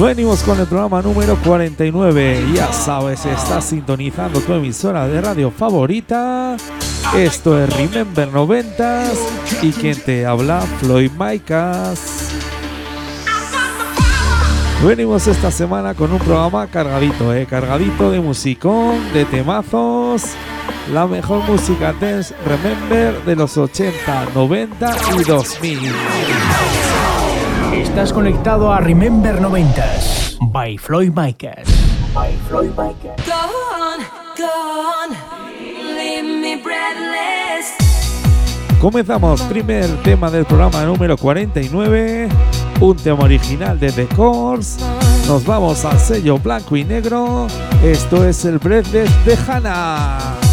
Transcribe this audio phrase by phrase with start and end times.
[0.00, 2.46] Venimos con el programa número 49.
[2.54, 6.56] Ya sabes, estás sintonizando tu emisora de radio favorita.
[7.14, 9.04] Esto es Remember 90
[9.60, 12.30] y quien te habla, Floyd Maicas.
[14.82, 20.22] Venimos esta semana con un programa cargadito, eh, cargadito de musicón, de temazos,
[20.94, 25.92] la mejor música dance Remember de los 80, 90 y 2000.
[27.90, 31.66] Estás conectado a Remember 90s by Floyd Micas.
[32.14, 33.16] By Floyd Micas.
[33.26, 34.00] Go on,
[34.38, 35.16] go on,
[35.96, 37.74] leave me breathless.
[38.80, 42.28] Comenzamos, primer tema del programa número 49,
[42.78, 44.80] un tema original de The Course.
[45.26, 47.48] Nos vamos al sello blanco y negro.
[47.82, 50.49] Esto es el Breathless de Hannah.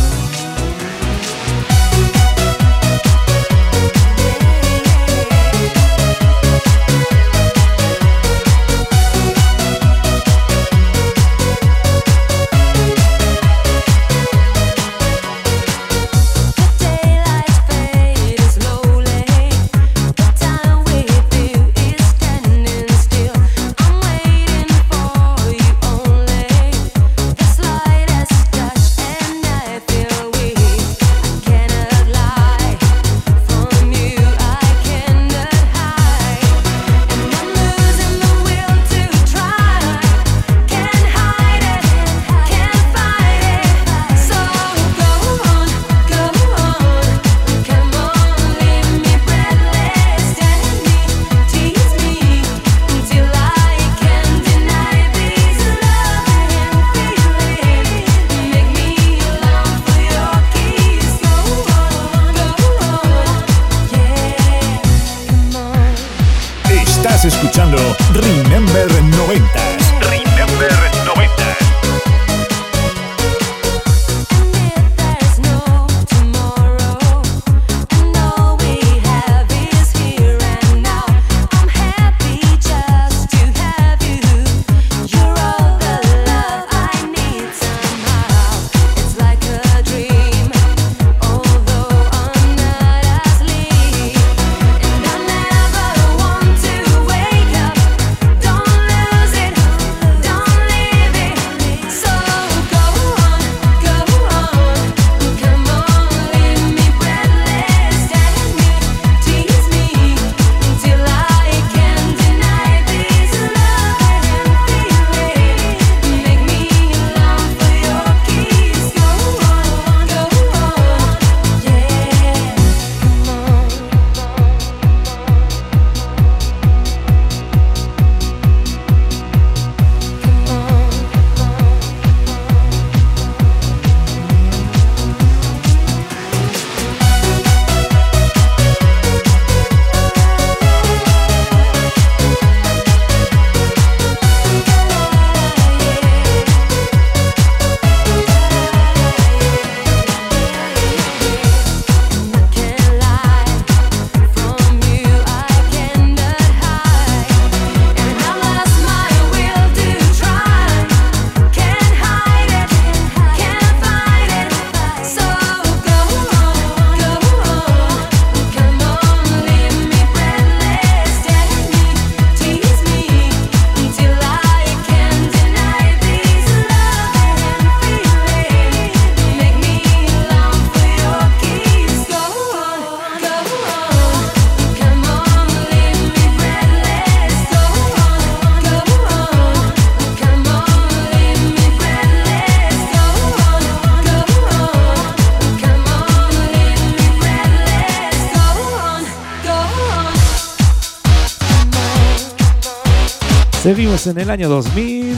[204.07, 205.15] en el año 2000.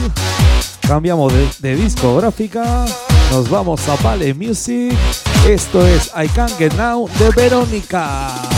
[0.86, 2.84] Cambiamos de, discográfica.
[3.30, 4.94] Nos vamos a Vale Music.
[5.46, 8.49] Esto es I Can't Get Now de Verónica.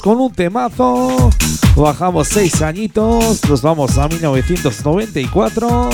[0.00, 1.30] con un temazo.
[1.76, 3.40] Bajamos seis añitos.
[3.48, 5.90] Nos vamos a 1994.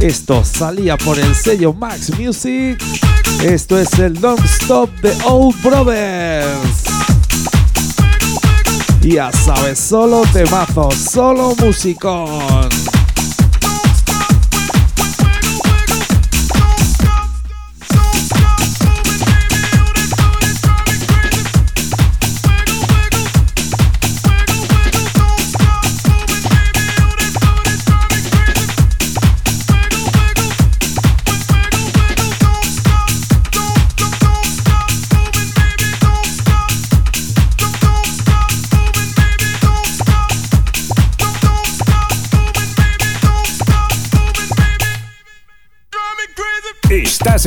[0.00, 2.80] Esto salía por el sello Max Music.
[3.42, 6.84] Esto es el Non Stop de Old Brothers.
[9.02, 12.68] Ya sabes, solo temazo, solo musicón.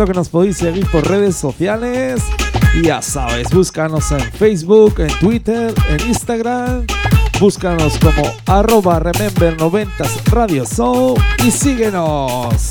[0.00, 2.22] recuerdo que nos podéis seguir por redes sociales.
[2.74, 6.86] Y ya sabes, búscanos en Facebook, en Twitter, en Instagram.
[7.38, 12.69] Búscanos como arroba remember90s Radio Show y síguenos.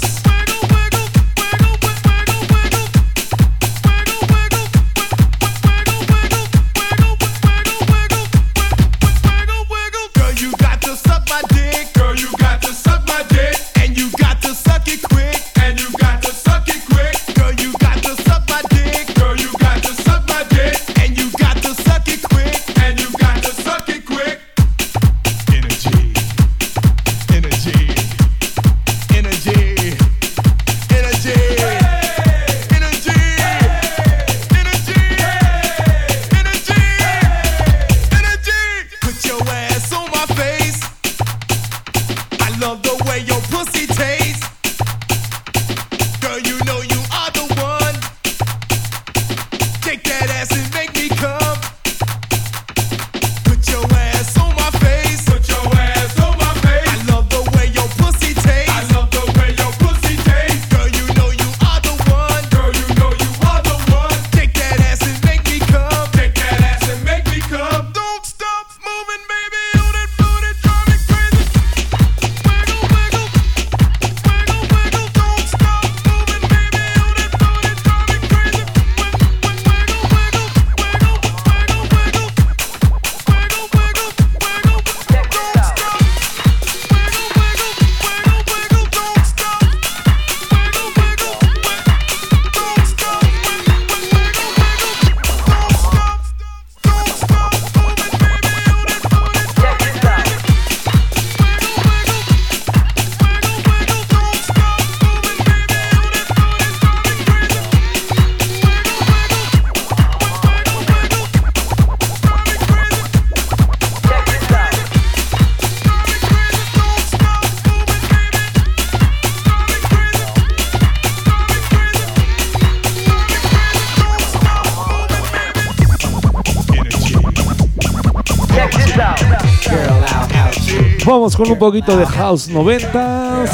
[131.30, 133.46] Vamos con un poquito de House 90.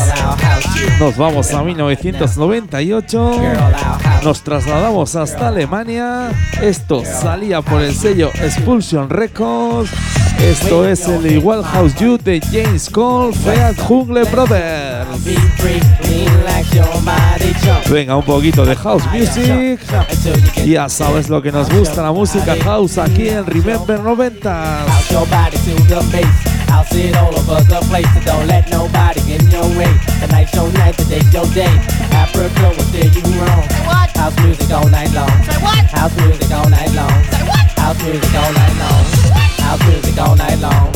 [0.97, 3.31] Nos vamos a 1998.
[4.23, 6.31] Nos trasladamos hasta Alemania.
[6.61, 9.91] Esto salía por el sello Expulsion Records.
[10.39, 15.09] Esto es el Igual House You de James Cole, Feat Jungle Brothers.
[17.89, 19.81] Venga, un poquito de house music.
[20.65, 24.85] Ya sabes lo que nos gusta la música house aquí en Remember 90.
[26.75, 27.15] House your body to the bass.
[27.15, 28.13] House it all over the place.
[28.13, 29.91] So don't let nobody get in your way.
[30.19, 31.71] Tonight's your night, today's your day.
[32.11, 33.63] Africa will steer you wrong.
[34.15, 35.29] House music all night long.
[35.95, 37.15] House music all night long.
[37.79, 39.03] House music all night long.
[39.63, 40.91] House music all night long.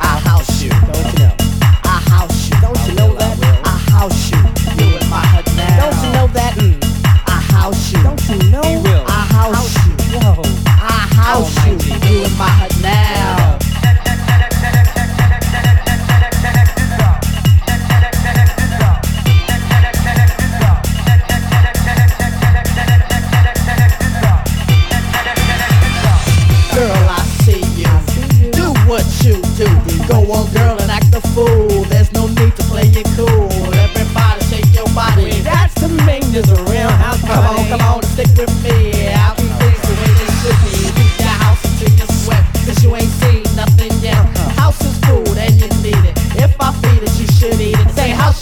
[0.00, 1.34] I house you, don't you know?
[1.82, 3.34] I house you, don't you know that?
[3.64, 4.38] I house you.
[4.78, 5.90] You in my heart now.
[5.90, 6.54] Don't you know that?
[6.54, 6.78] Mm.
[7.26, 8.02] I house you.
[8.02, 8.62] Don't you know?
[9.06, 9.92] I house you.
[10.14, 10.42] Yo.
[10.66, 11.72] I house you.
[12.08, 12.73] You in my heart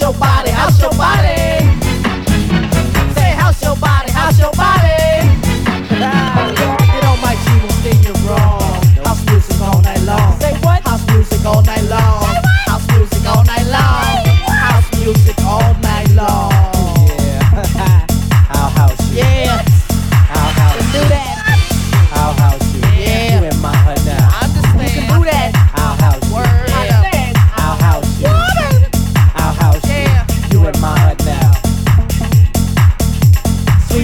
[0.03, 1.42] your body, house your body.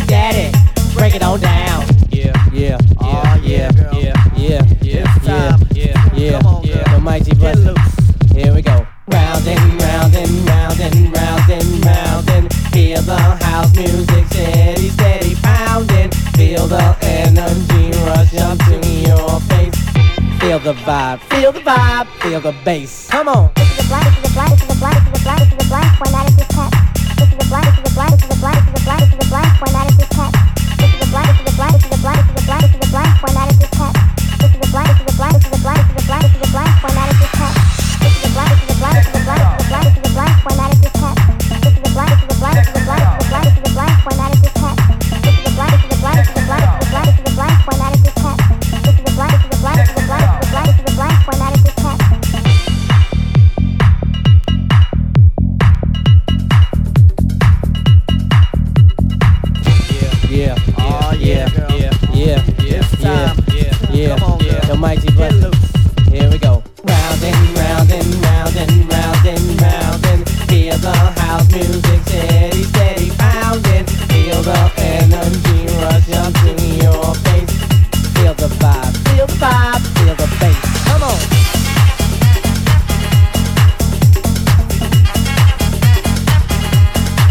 [0.09, 0.49] Daddy,
[0.95, 1.85] break it on down.
[2.09, 6.93] Yeah, yeah, yeah, oh, yeah, yeah, yeah, yeah, yeah, yeah, yeah, yeah.
[6.93, 7.75] The mighty blessing.
[8.33, 8.87] Here we go.
[9.07, 14.89] Round and round and round and round and round and hear the house music steady,
[14.89, 16.11] steady pounding.
[16.37, 18.75] Feel the energy rush up to
[19.05, 19.77] your face.
[20.39, 23.09] Feel the vibe, feel the vibe, feel the bass.
[23.09, 23.51] Come on.
[23.55, 25.69] This is a blind, this is a blind, this is a blind, this is a
[28.89, 30.79] blind, this is a blind format of this text.
[30.79, 32.45] This is a blind, this is a blind, this is a blind, this is a
[32.45, 34.08] blind, this is a blind format of this text.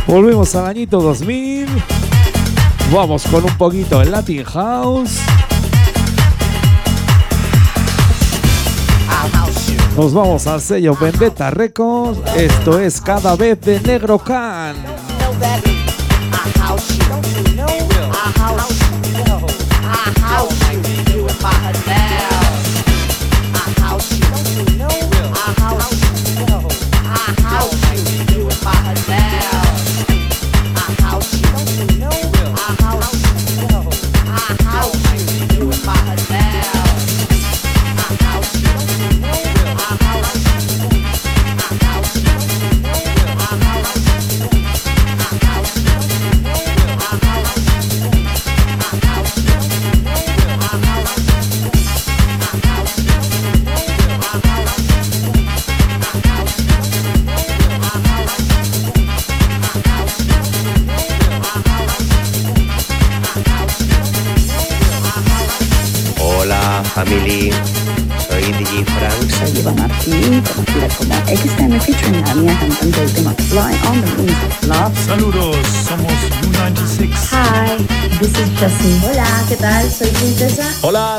[0.09, 1.69] Volvemos al añito 2000.
[2.91, 5.19] Vamos con un poquito de Latin House.
[9.95, 12.21] Nos vamos al sello Vendetta Records.
[12.35, 14.77] Esto es cada vez de Negro Can.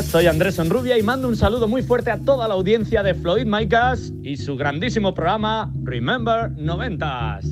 [0.10, 3.46] Soy Andrés Enrubia y mando un saludo muy fuerte a toda la audiencia de Floyd
[3.46, 7.46] Micas y su grandísimo programa Remember 90s.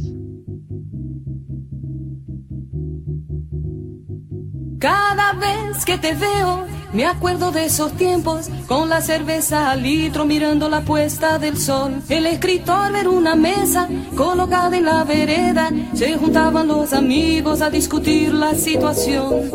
[4.79, 10.25] Cada vez que te veo, me acuerdo de esos tiempos, con la cerveza al litro
[10.25, 12.01] mirando la puesta del sol.
[12.09, 18.33] El escritor en una mesa colocada en la vereda, se juntaban los amigos a discutir
[18.33, 19.51] la situación.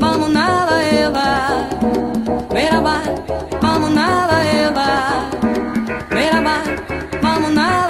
[0.00, 0.82] Vamos nada
[3.60, 4.42] vamos nada
[7.22, 7.81] vamos nada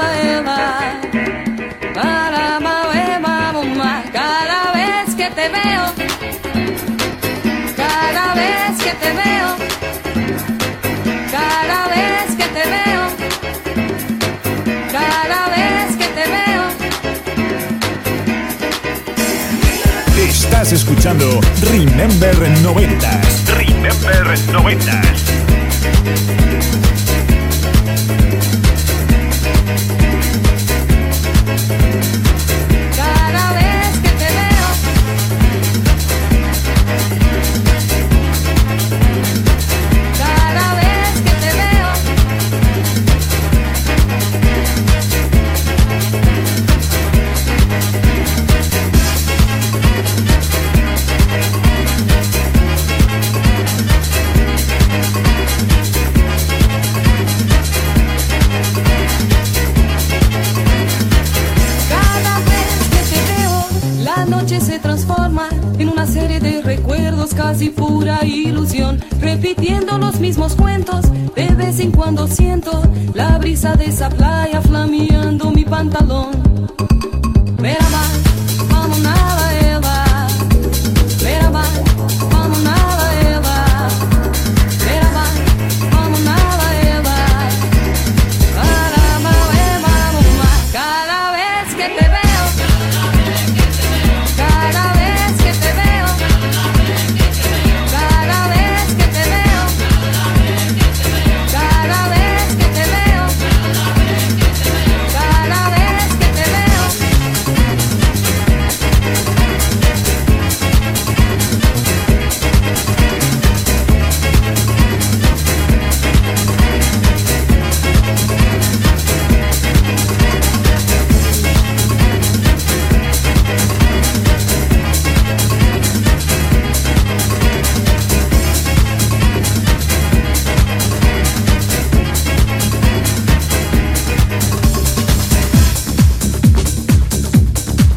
[8.94, 9.56] te veo,
[11.30, 13.02] cada vez que te veo,
[14.90, 16.64] cada vez que te veo.
[20.28, 23.46] Estás escuchando Remember 90s.
[23.46, 25.22] Remember 90s.
[73.62, 74.31] Brisa de esa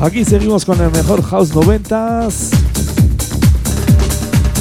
[0.05, 2.51] Aquí seguimos con el mejor House 90s.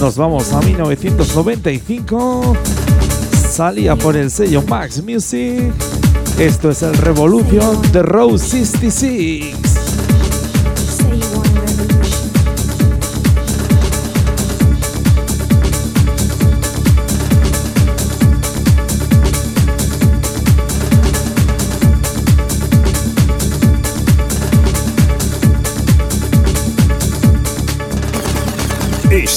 [0.00, 2.56] Nos vamos a 1995.
[3.50, 5.70] Salía por el sello Max Music.
[6.38, 9.83] Esto es el Revolution de Rose 66.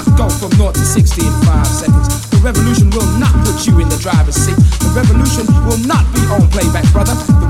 [0.00, 2.08] Not go from 0 to 60 in 5 seconds.
[2.30, 4.56] The revolution will not put you in the driver's seat.
[4.80, 7.12] The revolution will not be on playback, brother.
[7.12, 7.49] The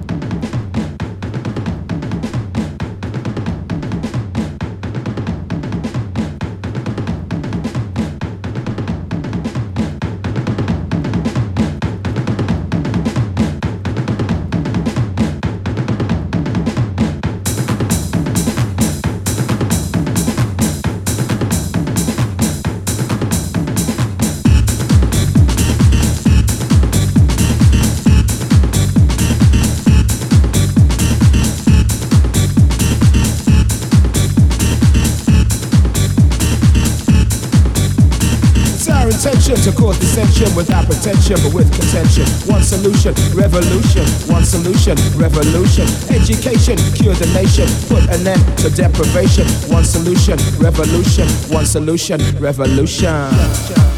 [40.41, 42.25] Dissension without pretension, but with contention.
[42.49, 44.05] One solution, revolution.
[44.31, 45.85] One solution, revolution.
[46.09, 47.67] Education, cure the nation.
[47.87, 49.47] Put an end to deprivation.
[49.71, 51.27] One solution, revolution.
[51.53, 53.90] One solution, revolution.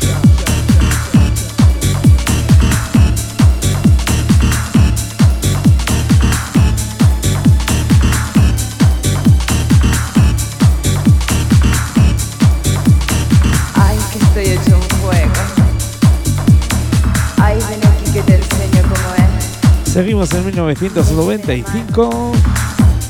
[19.94, 22.32] Seguimos en 1995.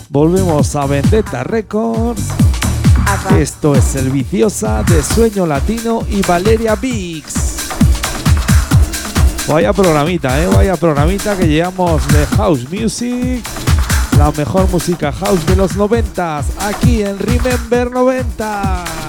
[0.10, 2.22] Volvemos a Vendetta Records.
[3.40, 7.70] Esto es El Viciosa de Sueño Latino y Valeria Biggs.
[9.48, 13.46] Vaya programita, eh, vaya programita que llevamos de House Music.
[14.18, 19.03] La mejor música house de los noventas, aquí en Remember 90.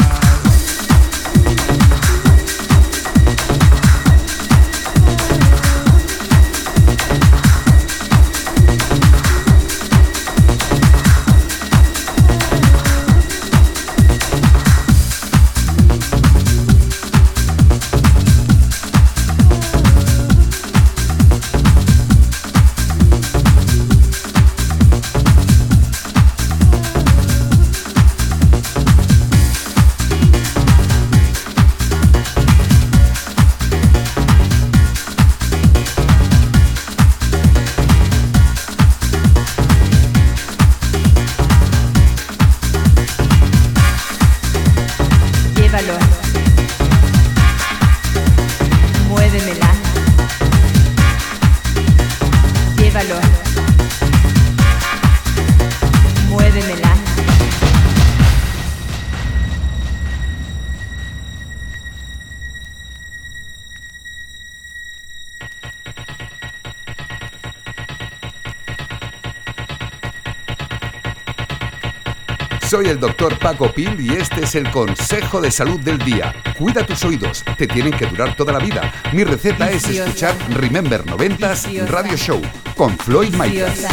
[72.95, 76.33] El doctor Paco Pil y este es el consejo de salud del día.
[76.57, 78.93] Cuida tus oídos, te tienen que durar toda la vida.
[79.13, 82.41] Mi receta es escuchar Remember 90s Radio Show
[82.77, 83.35] con Floyd.
[83.35, 83.89] Viciosa,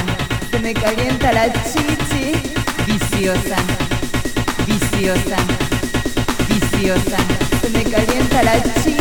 [0.52, 2.54] se me calienta la chichi.
[2.86, 3.58] Viciosa,
[4.68, 5.38] viciosa,
[6.48, 7.18] viciosa,
[7.62, 9.01] se me calienta la chichi.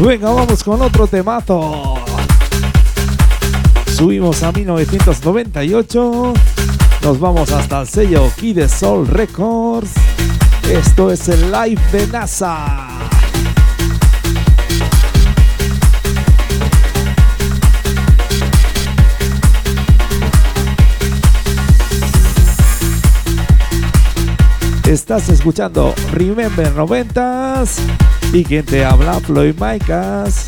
[0.00, 1.96] Venga, vamos con otro temazo.
[3.96, 6.34] Subimos a 1998.
[7.02, 9.90] Nos vamos hasta el sello de Soul Records.
[10.70, 12.86] Esto es el live de NASA.
[24.84, 30.46] Estás escuchando Remember 90s y quien te habla Floyd Micas.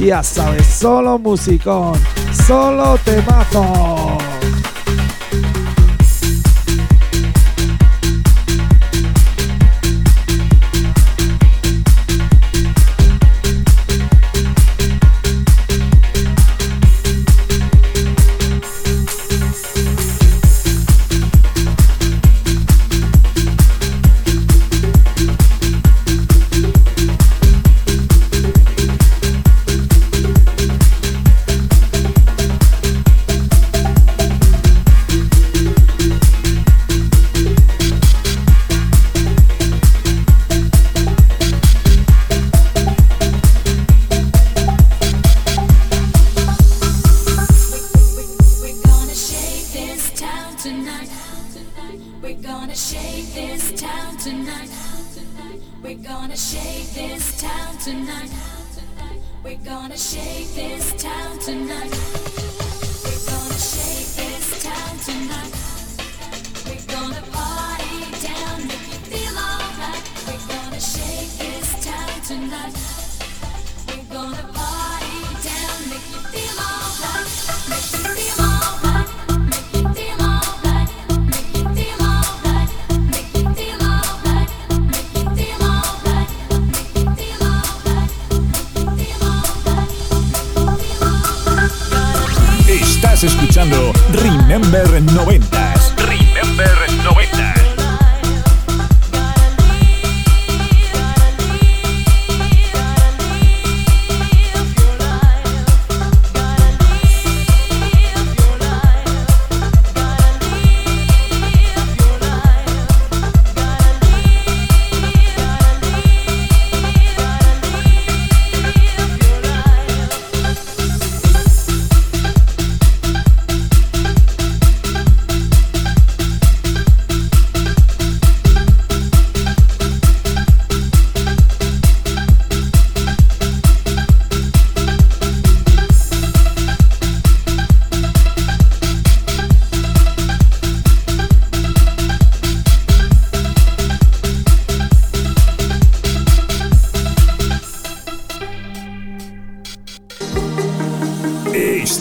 [0.00, 1.94] Ya sabes, solo musicón,
[2.46, 4.05] solo temazo.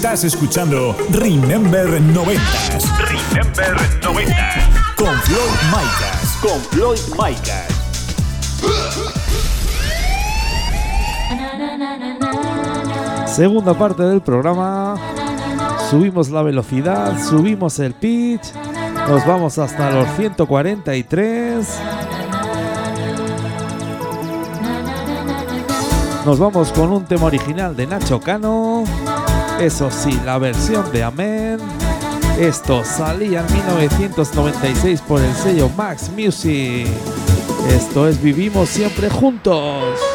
[0.06, 2.40] Estás escuchando Remember 90
[3.00, 4.36] Remember 90.
[4.96, 5.40] con Floyd
[5.72, 6.38] Micas.
[6.44, 7.66] Con Floyd Micas.
[13.26, 14.96] Segunda parte del programa.
[15.90, 18.54] Subimos la velocidad, subimos el pitch.
[19.10, 21.68] Nos vamos hasta los 143.
[26.28, 28.84] Nos vamos con un tema original de Nacho Cano.
[29.60, 31.58] Eso sí, la versión de Amén.
[32.38, 36.88] Esto salía en 1996 por el sello Max Music.
[37.70, 40.15] Esto es Vivimos siempre juntos.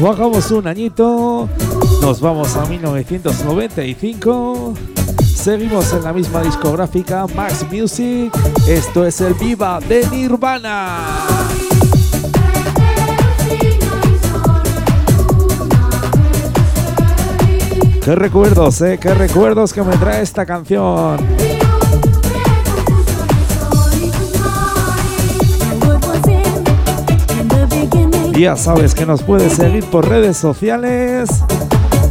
[0.00, 1.48] Bajamos un añito,
[2.00, 4.74] nos vamos a 1995.
[5.24, 8.32] Seguimos en la misma discográfica Max Music.
[8.68, 11.26] Esto es el Viva de Nirvana.
[18.04, 21.18] Qué recuerdos, eh, qué recuerdos que me trae esta canción.
[28.38, 31.28] Ya sabes que nos puedes seguir por redes sociales.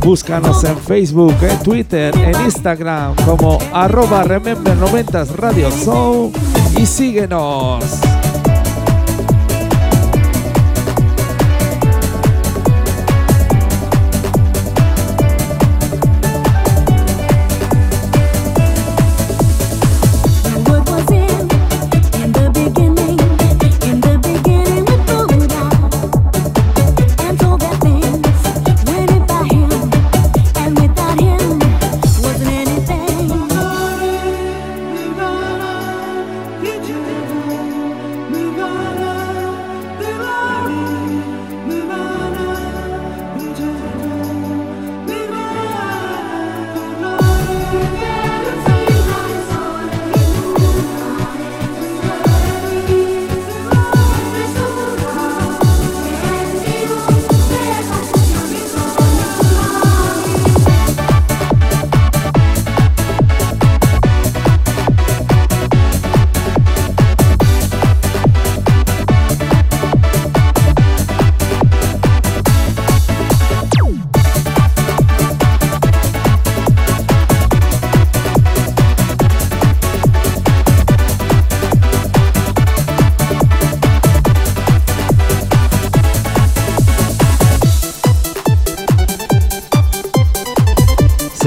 [0.02, 6.34] Búscanos en Facebook, en Twitter, en Instagram como arroba Remember90 Radio Show
[6.78, 7.86] y síguenos.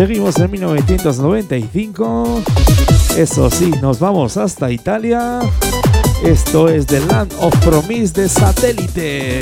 [0.01, 2.43] Seguimos en 1995.
[3.19, 5.41] Eso sí, nos vamos hasta Italia.
[6.25, 9.41] Esto es The Land of Promise de Satélite.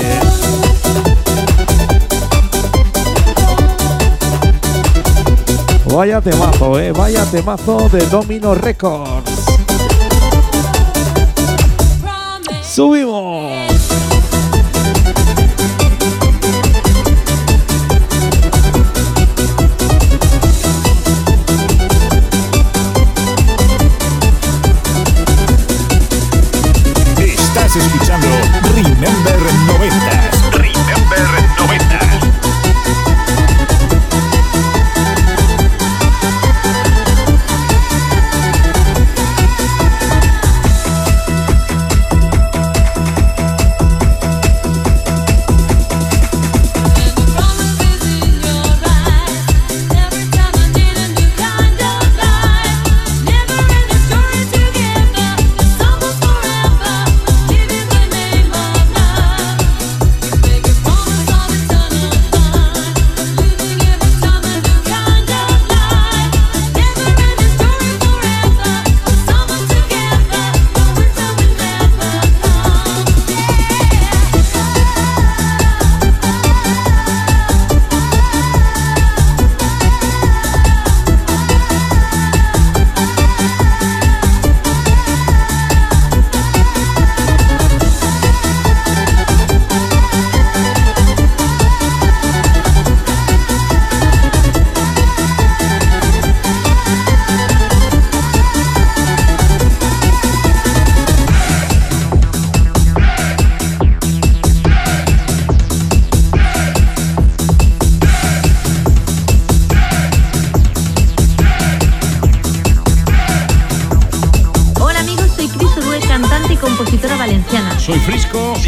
[5.85, 6.91] Vaya temazo, eh.
[6.91, 9.45] Vaya temazo de Domino Records.
[12.61, 13.68] Subimos.
[27.69, 28.27] Estás escuchando
[28.73, 29.48] Remember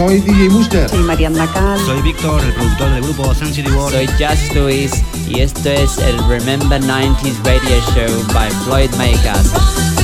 [0.02, 0.90] Soy DJ Booster.
[0.90, 1.80] Soy Mariana Cal.
[1.86, 3.92] Soy Víctor, el productor del grupo City World.
[3.92, 4.92] Soy Just Luis
[5.28, 10.01] y esto es el Remember 90s Radio Show by Floyd Makers.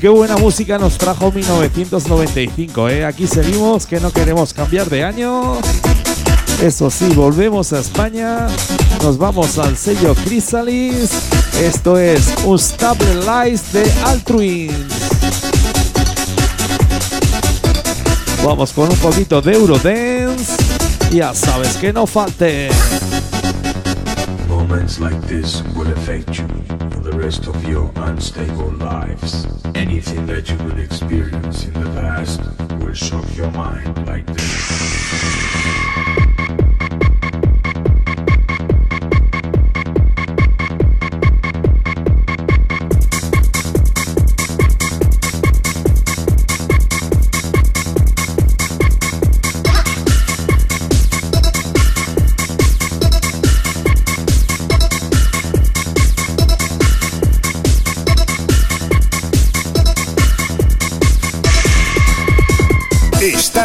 [0.00, 3.04] Qué buena música nos trajo 1995, ¿eh?
[3.04, 5.54] Aquí seguimos, que no queremos cambiar de año.
[6.62, 8.46] Eso sí, volvemos a España.
[9.02, 11.10] Nos vamos al sello Chrysalis.
[11.60, 14.94] Esto es Unstable Lies de Altruins.
[18.44, 20.62] Vamos con un poquito de Eurodance.
[21.10, 22.68] Ya sabes que no falte.
[24.48, 26.46] Moments like this will affect you
[26.90, 29.57] for the rest of your unstable lives.
[29.78, 32.40] Anything that you will experience in the past
[32.80, 35.37] will shock your mind like this.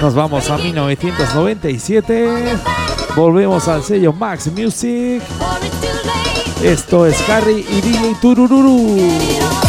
[0.00, 2.56] nos vamos a 1997,
[3.14, 5.22] volvemos al sello Max Music.
[6.62, 9.65] Esto es Carrie y DJ Turururu.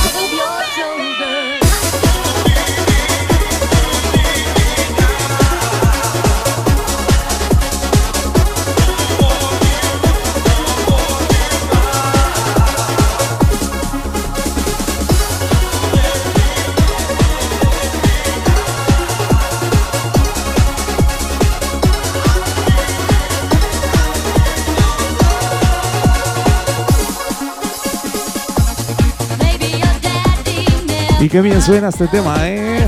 [31.27, 32.87] Y qué bien suena este tema, ¿eh?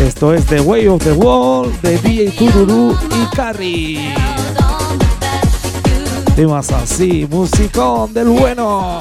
[0.00, 4.14] Esto es The Way of the Wall de DJ Tururu y Carrie.
[6.36, 9.00] Temas así, musicón del bueno.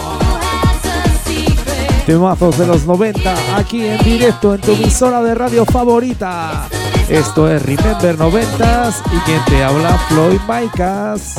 [2.08, 6.68] Temazos de los 90 aquí en directo en tu emisora de radio favorita.
[7.08, 11.36] Esto es Remember 90s y quien te habla Floyd Micas.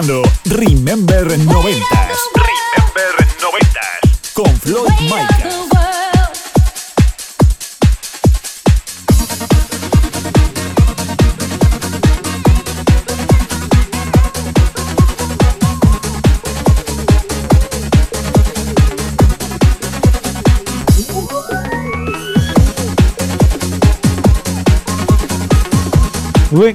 [0.00, 0.29] Escuchando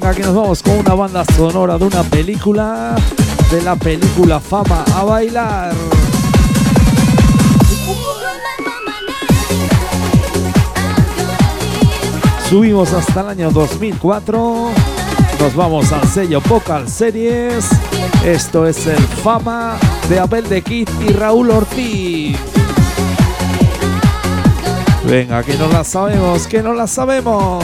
[0.05, 2.95] Venga, que nos vamos con una banda sonora de una película,
[3.49, 5.73] de la película Fama a bailar.
[12.47, 14.69] Subimos hasta el año 2004.
[15.39, 17.67] Nos vamos al sello Vocal Series.
[18.23, 22.37] Esto es el Fama de Abel de Kid y Raúl Ortiz.
[25.03, 27.63] Venga, que no la sabemos, que no la sabemos.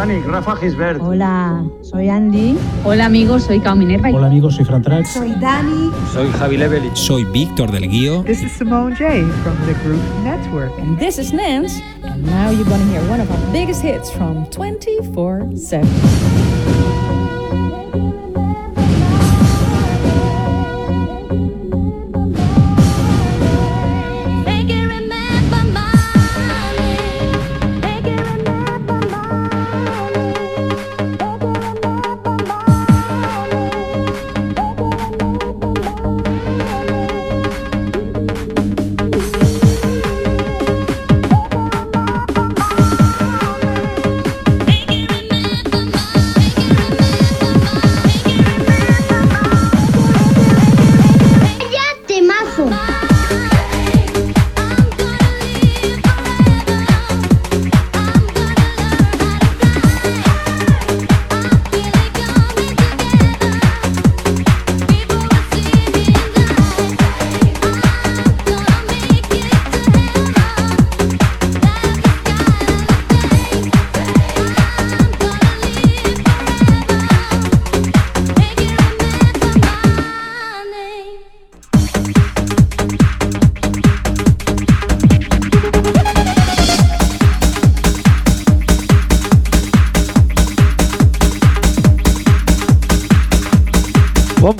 [0.00, 1.00] Hola, soy Hispanic, Rafa Gisbert.
[1.02, 2.56] Hola, soy Andy.
[2.84, 4.08] Hola amigos, soy Cao Minerva.
[4.08, 5.10] Hola amigos, soy Fran Trax.
[5.10, 5.92] Soy Dani.
[6.14, 6.96] Soy Javi Levelich.
[6.96, 8.22] Soy Víctor del Guío.
[8.24, 10.72] This is Simone J from the group Network.
[10.78, 14.46] And this is Nance, and now you're gonna hear one of our biggest hits from
[14.46, 15.50] 24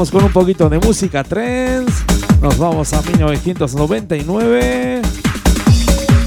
[0.00, 1.92] Vamos con un poquito de música trends.
[2.40, 5.02] Nos vamos a 1999.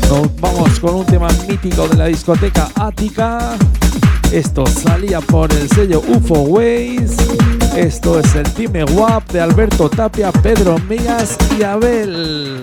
[0.09, 3.57] Nos vamos con un tema mítico de la discoteca Ática.
[4.31, 7.17] Esto salía por el sello UFO Ways.
[7.75, 12.61] Esto es el Time WAP de Alberto Tapia, Pedro Mías y Abel.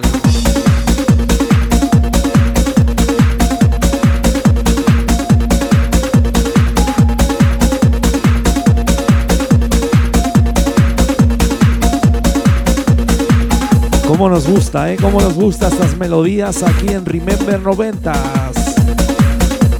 [14.10, 14.96] ¿Cómo nos gusta, ¿eh?
[15.00, 18.16] Cómo nos gustan estas melodías aquí en Remember 90s.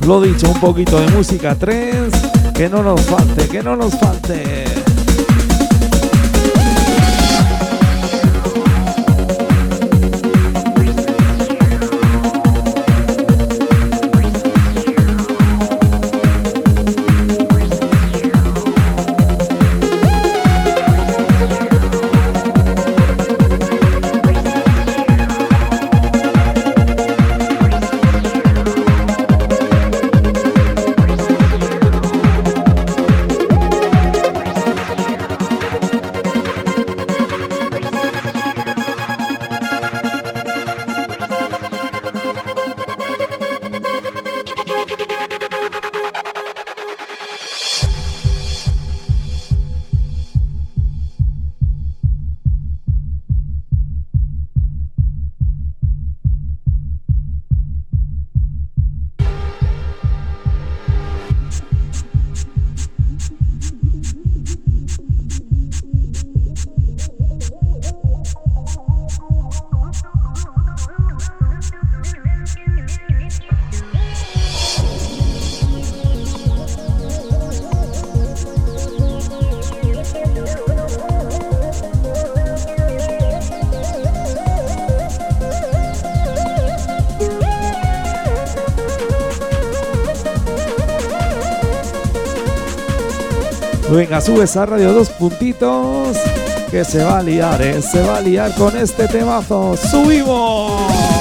[0.06, 2.12] Lo dicho, un poquito de música 3.
[2.54, 4.69] Que no nos falte, que no nos falte.
[93.90, 96.16] Venga, sube esa radio dos puntitos.
[96.70, 97.82] Que se va a liar, ¿eh?
[97.82, 99.76] Se va a liar con este temazo.
[99.76, 101.19] ¡Subimos!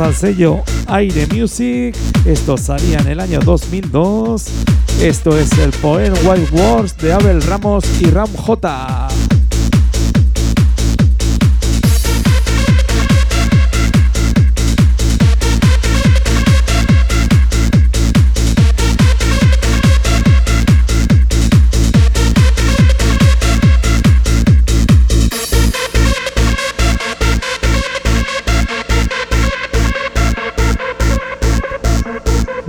[0.00, 1.94] Al sello Aire Music.
[2.24, 4.46] Esto salía en el año 2002.
[5.02, 8.99] Esto es el Poem Wild Wars de Abel Ramos y Ram J.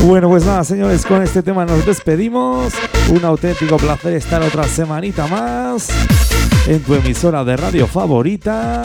[0.03, 2.73] Bueno, pues nada, señores, con este tema nos despedimos.
[3.09, 5.89] Un auténtico placer estar otra semanita más
[6.67, 8.83] en tu emisora de radio favorita.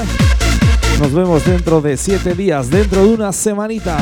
[1.01, 3.97] Nos vemos dentro de siete días, dentro de una semanita,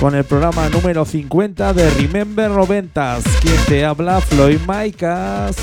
[0.00, 3.22] con el programa número 50 de Remember 90s.
[3.40, 5.56] Quien te habla, Floyd Maicas.